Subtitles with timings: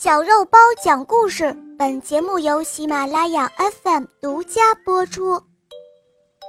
[0.00, 3.50] 小肉包讲故事，本节目由喜马拉雅
[3.82, 5.42] FM 独家播出。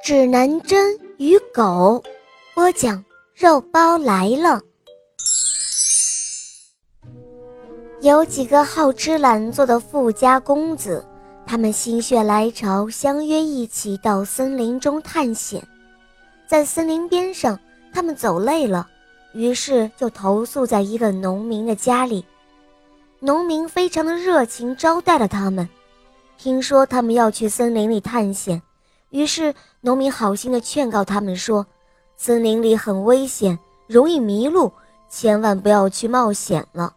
[0.06, 2.04] 指南针与狗，
[2.54, 4.62] 播讲肉包来了。
[8.02, 11.04] 有几个好吃懒做的富家公子，
[11.48, 15.68] 他们心血来潮，相约一起到森林中探险。
[16.48, 17.60] 在森林边上，
[17.92, 18.88] 他们走累了，
[19.34, 22.24] 于是就投宿在一个农民的家里。
[23.22, 25.68] 农民非常的热情招待了他们。
[26.38, 28.62] 听说他们要去森林里探险，
[29.10, 31.66] 于是农民好心的劝告他们说
[32.16, 34.72] ：“森林里很危险，容易迷路，
[35.10, 36.94] 千万不要去冒险了。”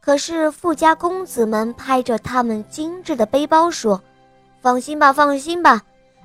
[0.00, 4.00] 可是富家公子们拍着他们精致的背包说
[4.62, 5.82] ：“放心吧，放心吧，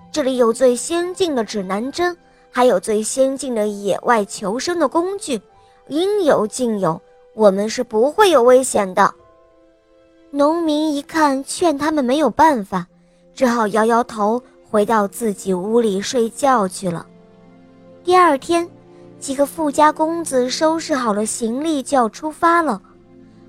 [0.09, 2.15] 这里有最先进的指南针，
[2.49, 5.41] 还有最先进的野外求生的工具，
[5.89, 7.01] 应有尽有。”
[7.33, 9.13] 我们是不会有危险的。
[10.31, 12.87] 农民一看劝他们没有办法，
[13.33, 17.05] 只好摇摇头，回到自己屋里睡觉去了。
[18.03, 18.67] 第二天，
[19.19, 22.81] 几个富家公子收拾好了行李就要出发了，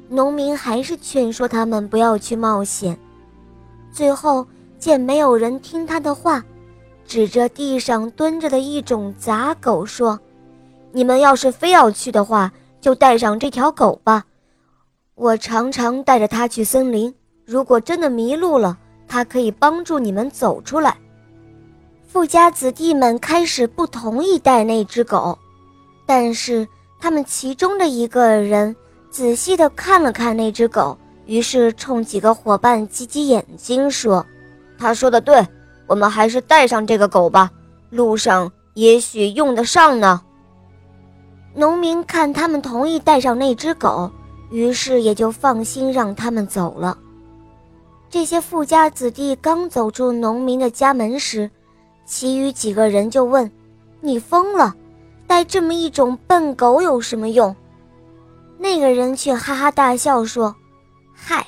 [0.09, 2.99] 农民还是劝说他们不要去冒险。
[3.93, 4.47] 最后
[4.79, 6.45] 见没有人听他的话，
[7.05, 10.19] 指着地上蹲着的一种杂狗说
[10.93, 14.25] ：“你们要是非要去的话。”就带上这条狗吧，
[15.15, 17.15] 我常常带着它去森林。
[17.47, 20.97] 如果真的迷路了，它可以帮助你们走出来。
[22.09, 25.39] 富家子弟们开始不同意带那只狗，
[26.05, 26.67] 但是
[27.01, 28.75] 他们其中的一个人
[29.11, 34.27] 仔细地看了看那只狗，于是冲几个伙伴挤挤眼睛说
[34.77, 35.47] ：“他说的对，
[35.87, 37.49] 我们还是带上这个狗吧，
[37.91, 40.21] 路上也许用得上呢。”
[41.55, 44.11] 农民看他们同意带上那只狗，
[44.51, 46.97] 于是也就放心让他们走了。
[48.09, 51.51] 这些富家子弟刚走出农民的家门时，
[52.07, 53.51] 其余几个人就问
[54.01, 54.75] ：“你疯了？
[55.27, 57.55] 带这么一种笨狗有什么用？”
[58.59, 60.55] 那个人却哈哈大笑说
[61.13, 61.47] ：“嗨，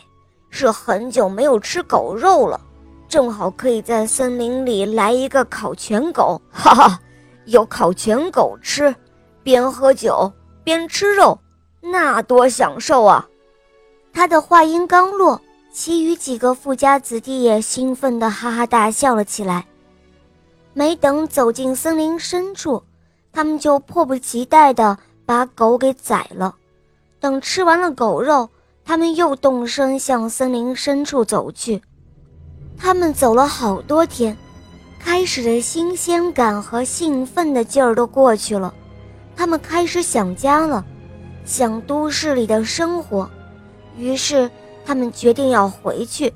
[0.51, 2.61] 是很久没有吃狗肉了，
[3.09, 6.99] 正好可以在森林里来一个烤全狗，哈哈，
[7.45, 8.95] 有烤全狗吃。”
[9.45, 10.33] 边喝酒
[10.65, 11.39] 边吃肉，
[11.81, 13.29] 那多享受啊！
[14.13, 15.41] 他的话音刚落，
[15.71, 19.67] 其余几个富家子弟也兴奋地哈哈大笑了起来。
[20.73, 22.83] 没等走进森林深处，
[23.33, 24.97] 他们就迫不及待地
[25.27, 26.57] 把狗给宰了。
[27.21, 28.49] 等吃完了狗肉，
[28.85, 31.83] 他们又动身向森林深处走去。
[32.79, 34.37] 他们走了好多天，
[34.99, 38.75] 开始的新鲜感和兴奋的劲儿都过去了。
[39.37, 40.85] 他们开始想家了，
[41.45, 43.29] 想都市里的生活，
[43.97, 44.51] 于是
[44.85, 46.33] 他们决定要回去。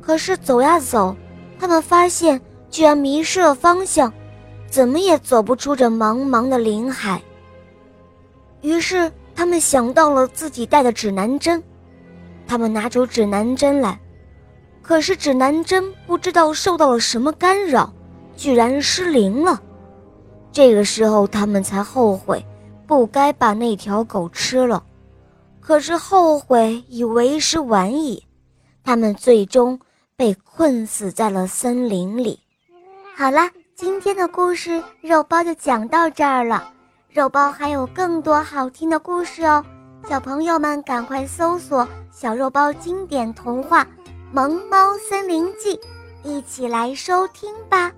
[0.00, 1.14] 可是走呀走，
[1.58, 2.40] 他们发现
[2.70, 4.12] 居然迷失了方向，
[4.70, 7.20] 怎么也走不出这茫茫的林海。
[8.62, 11.62] 于是他们想到了自己带的指南针，
[12.46, 14.00] 他们拿出指南针来，
[14.80, 17.92] 可是指南针不知道受到了什么干扰，
[18.36, 19.62] 居然失灵了。
[20.52, 22.44] 这个时候，他们才后悔，
[22.86, 24.82] 不该把那条狗吃了。
[25.60, 28.24] 可是后悔已为时晚矣，
[28.82, 29.78] 他们最终
[30.16, 32.40] 被困死在了森林里。
[33.14, 36.72] 好啦，今天的故事肉包就讲到这儿了。
[37.10, 39.64] 肉包还有更多好听的故事哦，
[40.08, 43.84] 小朋友们赶快搜索“小肉包经典童话
[44.32, 45.76] 《萌猫森林记》，
[46.22, 47.92] 一起来收听吧。